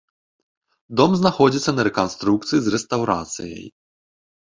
[1.01, 3.65] Дом знаходзіўся на рэканструкцыі з рэстаўрацыяй.